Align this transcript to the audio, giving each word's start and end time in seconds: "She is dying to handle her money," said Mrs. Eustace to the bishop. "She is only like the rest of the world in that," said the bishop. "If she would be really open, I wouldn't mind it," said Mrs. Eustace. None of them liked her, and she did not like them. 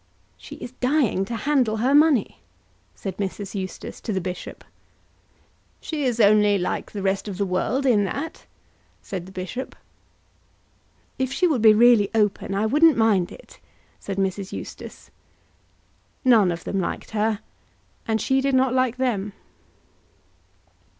"She 0.35 0.55
is 0.55 0.71
dying 0.79 1.25
to 1.25 1.35
handle 1.35 1.77
her 1.77 1.93
money," 1.93 2.39
said 2.95 3.17
Mrs. 3.17 3.53
Eustace 3.53 4.01
to 4.01 4.11
the 4.11 4.19
bishop. 4.19 4.63
"She 5.79 6.05
is 6.05 6.19
only 6.19 6.57
like 6.57 6.89
the 6.89 7.03
rest 7.03 7.27
of 7.27 7.37
the 7.37 7.45
world 7.45 7.85
in 7.85 8.03
that," 8.05 8.47
said 9.03 9.27
the 9.27 9.31
bishop. 9.31 9.75
"If 11.19 11.31
she 11.31 11.45
would 11.45 11.61
be 11.61 11.75
really 11.75 12.09
open, 12.15 12.55
I 12.55 12.65
wouldn't 12.65 12.97
mind 12.97 13.31
it," 13.31 13.59
said 13.99 14.17
Mrs. 14.17 14.51
Eustace. 14.51 15.11
None 16.25 16.51
of 16.51 16.63
them 16.63 16.79
liked 16.79 17.11
her, 17.11 17.41
and 18.07 18.19
she 18.19 18.41
did 18.41 18.55
not 18.55 18.73
like 18.73 18.97
them. 18.97 19.33